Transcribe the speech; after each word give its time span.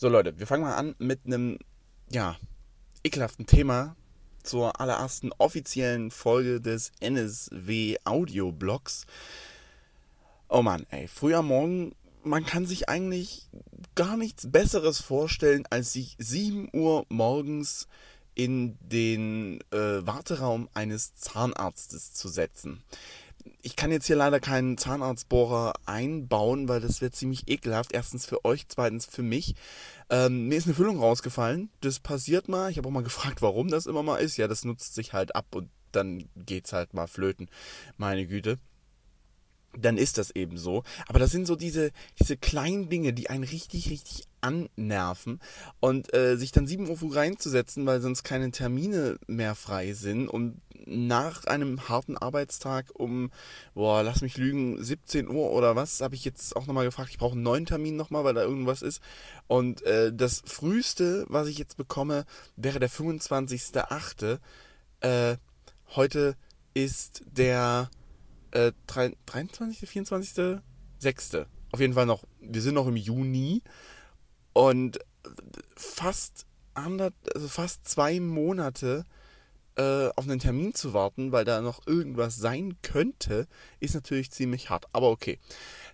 So 0.00 0.08
Leute, 0.08 0.38
wir 0.38 0.46
fangen 0.46 0.62
mal 0.62 0.76
an 0.76 0.94
mit 0.98 1.26
einem, 1.26 1.58
ja, 2.08 2.36
ekelhaften 3.02 3.46
Thema 3.46 3.96
zur 4.44 4.80
allerersten 4.80 5.32
offiziellen 5.38 6.12
Folge 6.12 6.60
des 6.60 6.92
NSW 7.00 7.96
Audioblogs. 8.04 9.06
Oh 10.48 10.62
Mann, 10.62 10.86
ey, 10.90 11.08
früher 11.08 11.42
Morgen, 11.42 11.96
man 12.22 12.46
kann 12.46 12.64
sich 12.64 12.88
eigentlich 12.88 13.48
gar 13.96 14.16
nichts 14.16 14.48
Besseres 14.48 15.00
vorstellen, 15.00 15.64
als 15.68 15.94
sich 15.94 16.14
7 16.20 16.68
Uhr 16.72 17.04
morgens 17.08 17.88
in 18.36 18.78
den 18.78 19.58
äh, 19.72 20.06
Warteraum 20.06 20.68
eines 20.74 21.16
Zahnarztes 21.16 22.14
zu 22.14 22.28
setzen 22.28 22.84
ich 23.62 23.76
kann 23.76 23.90
jetzt 23.90 24.06
hier 24.06 24.16
leider 24.16 24.40
keinen 24.40 24.78
Zahnarztbohrer 24.78 25.74
einbauen, 25.86 26.68
weil 26.68 26.80
das 26.80 27.00
wäre 27.00 27.10
ziemlich 27.10 27.48
ekelhaft. 27.48 27.92
Erstens 27.92 28.26
für 28.26 28.44
euch, 28.44 28.68
zweitens 28.68 29.06
für 29.06 29.22
mich. 29.22 29.54
Ähm, 30.10 30.48
mir 30.48 30.58
ist 30.58 30.66
eine 30.66 30.74
Füllung 30.74 30.98
rausgefallen. 30.98 31.70
Das 31.80 32.00
passiert 32.00 32.48
mal. 32.48 32.70
Ich 32.70 32.78
habe 32.78 32.88
auch 32.88 32.92
mal 32.92 33.02
gefragt, 33.02 33.42
warum 33.42 33.68
das 33.68 33.86
immer 33.86 34.02
mal 34.02 34.18
ist. 34.18 34.36
Ja, 34.36 34.48
das 34.48 34.64
nutzt 34.64 34.94
sich 34.94 35.12
halt 35.12 35.34
ab 35.34 35.54
und 35.54 35.70
dann 35.92 36.28
geht's 36.36 36.72
halt 36.72 36.94
mal 36.94 37.06
flöten. 37.06 37.48
Meine 37.96 38.26
Güte 38.26 38.58
dann 39.76 39.98
ist 39.98 40.18
das 40.18 40.30
eben 40.30 40.58
so. 40.58 40.82
Aber 41.06 41.18
das 41.18 41.30
sind 41.30 41.46
so 41.46 41.56
diese, 41.56 41.90
diese 42.20 42.36
kleinen 42.36 42.88
Dinge, 42.88 43.12
die 43.12 43.30
einen 43.30 43.44
richtig, 43.44 43.90
richtig 43.90 44.24
annerven. 44.40 45.40
Und 45.80 46.12
äh, 46.14 46.36
sich 46.36 46.52
dann 46.52 46.66
7 46.66 46.88
Uhr 46.88 46.96
früh 46.96 47.12
reinzusetzen, 47.12 47.86
weil 47.86 48.00
sonst 48.00 48.22
keine 48.24 48.50
Termine 48.50 49.18
mehr 49.26 49.54
frei 49.54 49.92
sind. 49.92 50.28
Und 50.28 50.60
nach 50.86 51.44
einem 51.44 51.88
harten 51.88 52.16
Arbeitstag 52.16 52.90
um, 52.94 53.30
boah, 53.74 54.02
lass 54.02 54.22
mich 54.22 54.36
lügen, 54.36 54.82
17 54.82 55.28
Uhr 55.28 55.50
oder 55.50 55.76
was, 55.76 56.00
habe 56.00 56.14
ich 56.14 56.24
jetzt 56.24 56.56
auch 56.56 56.66
nochmal 56.66 56.84
gefragt. 56.84 57.10
Ich 57.10 57.18
brauche 57.18 57.32
einen 57.32 57.42
neuen 57.42 57.66
Termin 57.66 57.96
nochmal, 57.96 58.24
weil 58.24 58.34
da 58.34 58.42
irgendwas 58.42 58.82
ist. 58.82 59.00
Und 59.46 59.82
äh, 59.82 60.12
das 60.12 60.42
früheste, 60.44 61.26
was 61.28 61.48
ich 61.48 61.58
jetzt 61.58 61.76
bekomme, 61.76 62.24
wäre 62.56 62.80
der 62.80 62.90
25.8. 62.90 64.38
Äh, 65.00 65.36
heute 65.94 66.36
ist 66.74 67.22
der 67.26 67.90
äh, 68.52 68.72
23., 68.86 69.88
24., 69.88 70.60
6. 70.98 71.36
Auf 71.70 71.80
jeden 71.80 71.94
Fall 71.94 72.06
noch, 72.06 72.24
wir 72.40 72.62
sind 72.62 72.74
noch 72.74 72.86
im 72.86 72.96
Juni 72.96 73.62
und 74.52 74.98
fast, 75.76 76.46
ander, 76.74 77.12
also 77.34 77.48
fast 77.48 77.86
zwei 77.88 78.20
Monate 78.20 79.04
äh, 79.78 80.10
auf 80.16 80.24
einen 80.24 80.40
Termin 80.40 80.74
zu 80.74 80.92
warten, 80.92 81.32
weil 81.32 81.44
da 81.44 81.60
noch 81.60 81.86
irgendwas 81.86 82.36
sein 82.36 82.76
könnte, 82.82 83.46
ist 83.80 83.94
natürlich 83.94 84.30
ziemlich 84.30 84.70
hart. 84.70 84.86
Aber 84.92 85.10
okay. 85.10 85.38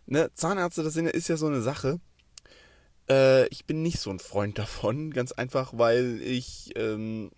Ne, 0.06 0.30
Zahnärzte, 0.34 0.82
das 0.82 0.96
ist 0.96 1.28
ja 1.28 1.36
so 1.36 1.46
eine 1.46 1.60
Sache. 1.60 2.00
Äh, 3.08 3.46
ich 3.48 3.66
bin 3.66 3.82
nicht 3.82 4.00
so 4.00 4.10
ein 4.10 4.18
Freund 4.18 4.58
davon, 4.58 5.10
ganz 5.14 5.32
einfach, 5.32 5.72
weil 5.76 6.20
ich 6.22 6.72
ähm, 6.76 7.30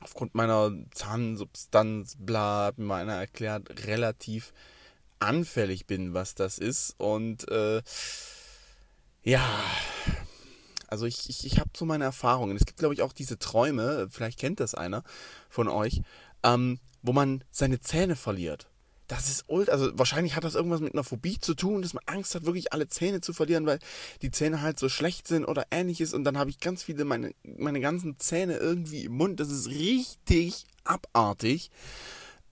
aufgrund 0.00 0.34
meiner 0.34 0.72
Zahnsubstanz, 0.92 2.16
bla, 2.18 2.66
hat 2.66 2.78
mir 2.78 2.94
einer 2.94 3.14
erklärt, 3.14 3.86
relativ 3.86 4.52
anfällig 5.20 5.86
bin, 5.86 6.14
was 6.14 6.34
das 6.34 6.58
ist. 6.58 6.94
Und 6.98 7.48
äh, 7.48 7.80
ja, 9.22 9.48
also 10.94 11.06
ich, 11.06 11.28
ich, 11.28 11.44
ich 11.44 11.58
habe 11.58 11.70
so 11.76 11.84
meine 11.84 12.04
Erfahrungen. 12.04 12.56
Es 12.56 12.66
gibt, 12.66 12.78
glaube 12.78 12.94
ich, 12.94 13.02
auch 13.02 13.12
diese 13.12 13.36
Träume, 13.36 14.06
vielleicht 14.10 14.38
kennt 14.38 14.60
das 14.60 14.76
einer 14.76 15.02
von 15.48 15.66
euch, 15.66 16.02
ähm, 16.44 16.78
wo 17.02 17.12
man 17.12 17.42
seine 17.50 17.80
Zähne 17.80 18.14
verliert. 18.14 18.68
Das 19.08 19.28
ist 19.28 19.46
ult, 19.48 19.70
also 19.70 19.90
wahrscheinlich 19.98 20.36
hat 20.36 20.44
das 20.44 20.54
irgendwas 20.54 20.80
mit 20.80 20.94
einer 20.94 21.02
Phobie 21.02 21.40
zu 21.40 21.54
tun, 21.54 21.82
dass 21.82 21.94
man 21.94 22.04
Angst 22.06 22.36
hat, 22.36 22.46
wirklich 22.46 22.72
alle 22.72 22.86
Zähne 22.86 23.20
zu 23.20 23.32
verlieren, 23.32 23.66
weil 23.66 23.80
die 24.22 24.30
Zähne 24.30 24.62
halt 24.62 24.78
so 24.78 24.88
schlecht 24.88 25.26
sind 25.26 25.44
oder 25.44 25.66
ähnliches. 25.72 26.14
Und 26.14 26.22
dann 26.22 26.38
habe 26.38 26.50
ich 26.50 26.60
ganz 26.60 26.84
viele, 26.84 27.04
meine, 27.04 27.34
meine 27.42 27.80
ganzen 27.80 28.20
Zähne 28.20 28.56
irgendwie 28.58 29.06
im 29.06 29.16
Mund. 29.16 29.40
Das 29.40 29.50
ist 29.50 29.68
richtig 29.68 30.64
abartig. 30.84 31.72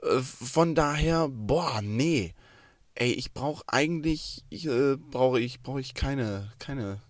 Äh, 0.02 0.18
von 0.18 0.74
daher, 0.74 1.28
boah, 1.28 1.80
nee. 1.80 2.34
Ey, 2.96 3.12
ich 3.12 3.32
brauche 3.32 3.62
eigentlich, 3.68 4.44
ich, 4.50 4.66
äh, 4.66 4.96
brauche 4.96 5.38
ich, 5.38 5.60
brauche 5.60 5.80
ich 5.80 5.94
keine, 5.94 6.52
keine 6.58 7.00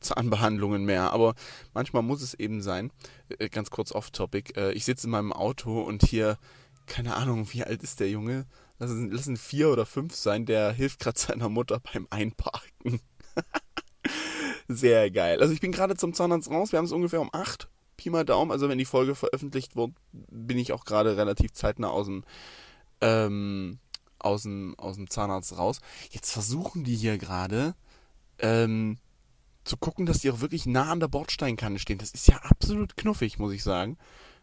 Zahnbehandlungen 0.00 0.84
mehr. 0.84 1.12
Aber 1.12 1.34
manchmal 1.74 2.02
muss 2.02 2.22
es 2.22 2.34
eben 2.34 2.62
sein. 2.62 2.90
Äh, 3.38 3.48
ganz 3.48 3.70
kurz 3.70 3.92
off-topic. 3.92 4.54
Äh, 4.56 4.72
ich 4.72 4.84
sitze 4.84 5.06
in 5.06 5.10
meinem 5.10 5.32
Auto 5.32 5.80
und 5.80 6.02
hier, 6.02 6.38
keine 6.86 7.16
Ahnung, 7.16 7.48
wie 7.52 7.64
alt 7.64 7.82
ist 7.82 8.00
der 8.00 8.10
Junge? 8.10 8.46
lassen, 8.78 9.10
lassen 9.10 9.36
vier 9.36 9.70
oder 9.70 9.86
fünf 9.86 10.14
sein, 10.14 10.46
der 10.46 10.72
hilft 10.72 11.00
gerade 11.00 11.18
seiner 11.18 11.48
Mutter 11.48 11.80
beim 11.80 12.06
Einparken. 12.10 13.00
Sehr 14.68 15.10
geil. 15.10 15.40
Also 15.40 15.52
ich 15.52 15.60
bin 15.60 15.72
gerade 15.72 15.96
zum 15.96 16.12
Zahnarzt 16.12 16.50
raus. 16.50 16.72
Wir 16.72 16.78
haben 16.78 16.86
es 16.86 16.92
ungefähr 16.92 17.20
um 17.20 17.30
acht. 17.32 17.68
Pi 17.96 18.10
mal 18.10 18.24
Daumen. 18.24 18.52
Also 18.52 18.68
wenn 18.68 18.78
die 18.78 18.84
Folge 18.84 19.14
veröffentlicht 19.14 19.76
wird, 19.76 19.92
bin 20.12 20.58
ich 20.58 20.72
auch 20.72 20.84
gerade 20.84 21.16
relativ 21.16 21.52
zeitnah 21.52 21.88
aus 21.88 22.06
dem, 22.06 22.24
ähm, 23.00 23.78
aus 24.18 24.42
dem, 24.42 24.78
aus 24.78 24.96
dem 24.96 25.08
Zahnarzt 25.08 25.56
raus. 25.56 25.80
Jetzt 26.10 26.32
versuchen 26.32 26.84
die 26.84 26.94
hier 26.94 27.18
gerade, 27.18 27.74
ähm, 28.38 28.98
zu 29.68 29.76
gucken, 29.76 30.06
dass 30.06 30.20
die 30.20 30.30
auch 30.30 30.40
wirklich 30.40 30.66
nah 30.66 30.90
an 30.90 31.00
der 31.00 31.08
Bordsteinkanne 31.08 31.78
stehen. 31.78 31.98
Das 31.98 32.10
ist 32.10 32.28
ja 32.28 32.36
absolut 32.36 32.96
knuffig, 32.96 33.38
muss 33.38 33.52
ich 33.52 33.62
sagen. 33.62 33.96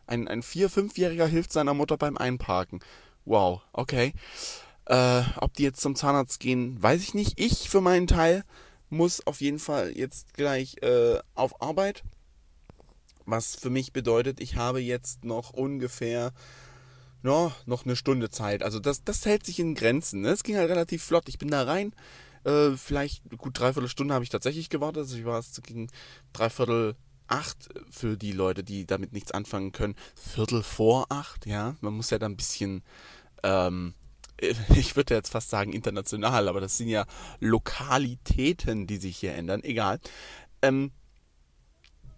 Ein, 0.08 0.28
ein 0.28 0.44
vier-, 0.44 0.70
fünfjähriger 0.70 1.28
hilft 1.28 1.52
seiner 1.52 1.74
Mutter 1.74 1.98
beim 1.98 2.18
Einparken. 2.18 2.80
Wow, 3.26 3.62
okay. 3.74 4.14
Äh, 4.86 5.24
ob 5.38 5.54
die 5.56 5.64
jetzt 5.64 5.82
zum 5.82 5.96
Zahnarzt 5.96 6.40
gehen, 6.40 6.82
weiß 6.82 7.02
ich 7.02 7.14
nicht. 7.14 7.40
Ich 7.40 7.70
für 7.70 7.82
meinen 7.82 8.08
Teil 8.08 8.44
muss 8.90 9.26
auf 9.26 9.42
jeden 9.42 9.60
Fall 9.60 9.92
jetzt 9.98 10.36
gleich 10.36 10.78
äh, 10.84 11.20
auf 11.34 11.62
Arbeit. 11.62 12.04
Was 13.26 13.56
für 13.56 13.72
mich 13.72 13.92
bedeutet, 13.92 14.40
ich 14.40 14.56
habe 14.56 14.80
jetzt 14.80 15.26
noch 15.26 15.52
ungefähr 15.52 16.32
no, 17.24 17.52
noch 17.66 17.86
eine 17.86 17.96
Stunde 17.96 18.30
Zeit. 18.30 18.62
Also 18.62 18.80
das, 18.80 19.04
das 19.04 19.26
hält 19.26 19.46
sich 19.46 19.60
in 19.60 19.74
Grenzen. 19.74 20.22
Ne? 20.22 20.30
Es 20.30 20.44
ging 20.44 20.56
halt 20.56 20.70
relativ 20.70 21.04
flott. 21.04 21.28
Ich 21.28 21.40
bin 21.40 21.50
da 21.50 21.64
rein. 21.64 21.94
Äh, 22.46 22.78
vielleicht 22.78 23.24
gut 23.38 23.60
dreiviertel 23.60 23.90
Stunde 23.90 24.14
habe 24.14 24.24
ich 24.24 24.30
tatsächlich 24.30 24.70
gewartet. 24.70 25.04
Also 25.04 25.18
ich 25.18 25.26
war 25.26 25.40
es 25.40 25.60
gegen 25.64 25.90
dreiviertel 26.32 26.96
acht 27.28 27.70
für 27.90 28.18
die 28.18 28.32
Leute, 28.32 28.64
die 28.64 28.86
damit 28.86 29.14
nichts 29.14 29.32
anfangen 29.32 29.72
können. 29.72 29.96
Viertel 30.16 30.64
vor 30.64 31.08
acht, 31.10 31.46
ja. 31.46 31.76
Man 31.82 31.94
muss 31.94 32.12
ja 32.12 32.20
da 32.20 32.28
ein 32.28 32.38
bisschen, 32.38 32.84
ähm, 33.44 33.96
ich 34.76 34.96
würde 34.96 35.16
jetzt 35.16 35.30
fast 35.30 35.50
sagen 35.50 35.74
international, 35.74 36.48
aber 36.48 36.62
das 36.62 36.78
sind 36.78 36.88
ja 36.88 37.06
Lokalitäten, 37.40 38.88
die 38.88 38.98
sich 38.98 39.18
hier 39.18 39.34
ändern. 39.34 39.64
Egal. 39.64 40.00
Ähm, 40.62 40.92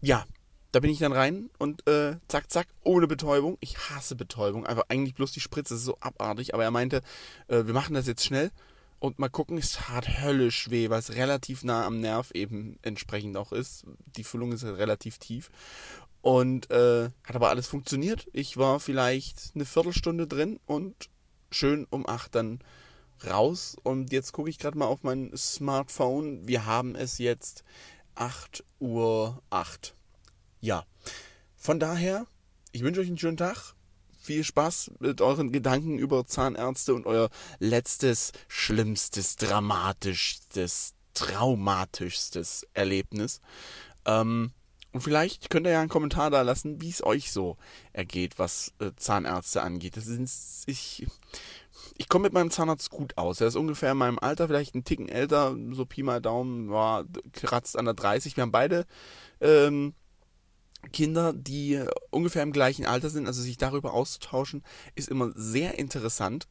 ja, 0.02 0.26
da 0.74 0.82
bin 0.82 0.92
ich 0.92 1.00
dann 1.00 1.14
rein 1.14 1.50
und 1.58 1.88
äh, 1.88 2.18
zack, 2.28 2.52
zack, 2.52 2.68
ohne 2.84 3.08
Betäubung. 3.08 3.58
Ich 3.62 3.78
hasse 3.90 4.16
Betäubung. 4.16 4.66
Einfach 4.66 4.84
eigentlich 4.90 5.16
bloß 5.16 5.32
die 5.32 5.40
Spritze, 5.40 5.76
ist 5.76 5.86
so 5.86 5.98
abartig. 6.02 6.54
Aber 6.54 6.64
er 6.64 6.72
meinte, 6.72 7.02
äh, 7.48 7.66
wir 7.66 7.74
machen 7.74 7.94
das 7.94 8.08
jetzt 8.08 8.26
schnell. 8.26 8.52
Und 9.00 9.20
mal 9.20 9.30
gucken, 9.30 9.58
es 9.58 9.74
tat 9.74 10.22
höllisch 10.22 10.70
weh, 10.72 10.90
weil 10.90 11.00
es 11.00 11.16
relativ 11.16 11.64
nah 11.64 11.86
am 11.86 12.00
Nerv 12.00 12.32
eben 12.32 12.80
entsprechend 12.82 13.38
auch 13.38 13.52
ist. 13.52 13.86
Die 14.16 14.24
Füllung 14.24 14.52
ist 14.52 14.64
relativ 14.64 15.20
tief. 15.20 15.52
Und 16.22 16.72
äh, 16.72 17.12
hat 17.24 17.36
aber 17.36 17.50
alles 17.50 17.68
funktioniert. 17.68 18.28
Ich 18.34 18.58
war 18.58 18.80
vielleicht 18.80 19.52
eine 19.54 19.66
Viertelstunde 19.66 20.28
drin 20.28 20.60
und 20.66 21.10
schön 21.52 21.86
um 21.90 22.08
acht 22.08 22.34
dann 22.36 22.60
raus. 23.26 23.78
Und 23.84 24.12
jetzt 24.12 24.34
gucke 24.34 24.50
ich 24.50 24.58
gerade 24.58 24.78
mal 24.78 24.86
auf 24.86 25.04
mein 25.04 25.32
Smartphone. 25.38 26.48
Wir 26.48 26.66
haben 26.66 26.96
es 26.96 27.20
jetzt 27.20 27.64
8 28.16 28.64
Uhr 28.80 29.42
8. 29.52 29.96
Ja. 30.60 30.86
Von 31.56 31.80
daher, 31.80 32.26
ich 32.72 32.82
wünsche 32.82 33.02
euch 33.02 33.08
einen 33.08 33.18
schönen 33.18 33.38
Tag 33.38 33.76
viel 34.28 34.44
Spaß 34.44 34.92
mit 35.00 35.22
euren 35.22 35.54
Gedanken 35.54 35.98
über 35.98 36.26
Zahnärzte 36.26 36.94
und 36.94 37.06
euer 37.06 37.30
letztes, 37.60 38.34
schlimmstes, 38.50 39.38
dramatischstes, 39.38 40.94
traumatischstes 41.14 42.68
Erlebnis. 42.74 43.40
Ähm, 44.06 44.52
und 44.92 45.02
vielleicht 45.02 45.50
könnt 45.50 45.66
ihr 45.66 45.74
ja 45.74 45.80
einen 45.80 45.90
Kommentar 45.90 46.30
da 46.30 46.42
lassen, 46.42 46.82
wie 46.82 46.90
es 46.90 47.04
euch 47.04 47.32
so 47.32 47.56
ergeht, 47.94 48.38
was 48.38 48.74
äh, 48.80 48.92
Zahnärzte 48.98 49.62
angeht. 49.62 49.96
Das 49.96 50.08
ist, 50.08 50.64
ich, 50.68 51.08
ich 51.98 52.10
komme 52.10 52.24
mit 52.24 52.34
meinem 52.34 52.52
Zahnarzt 52.52 52.90
gut 52.90 53.18
aus. 53.18 53.40
Er 53.40 53.48
ist 53.48 53.56
ungefähr 53.56 53.94
in 53.94 53.98
meinem 53.98 54.20
Alter, 54.20 54.48
vielleicht 54.48 54.76
ein 54.76 54.84
Ticken 54.84 55.08
älter, 55.08 55.56
so 55.72 55.86
Pi 55.86 56.04
mal 56.04 56.22
Daumen, 56.22 56.70
war 56.70 57.06
kratzt 57.32 57.78
an 57.78 57.86
der 57.86 57.94
30. 57.94 58.36
Wir 58.36 58.42
haben 58.42 58.52
beide 58.52 58.86
ähm, 59.40 59.94
Kinder, 60.88 61.34
die 61.34 61.84
ungefähr 62.10 62.44
im 62.44 62.52
gleichen 62.52 62.86
Alter 62.86 63.10
sind, 63.10 63.28
also 63.28 63.42
sich 63.42 63.58
darüber 63.58 63.94
auszutauschen, 63.94 64.64
ist 64.96 65.10
immer 65.10 65.32
sehr 65.36 65.78
interessant. 65.78 66.48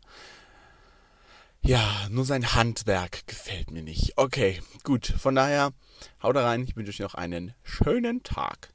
Ja, 1.62 2.06
nur 2.10 2.24
sein 2.24 2.54
Handwerk 2.54 3.26
gefällt 3.26 3.70
mir 3.70 3.82
nicht. 3.82 4.12
Okay, 4.16 4.60
gut. 4.84 5.06
Von 5.06 5.34
daher, 5.34 5.72
haut 6.22 6.36
rein. 6.36 6.62
Ich 6.62 6.76
wünsche 6.76 6.90
euch 6.90 7.00
noch 7.00 7.14
einen 7.14 7.54
schönen 7.64 8.22
Tag. 8.22 8.72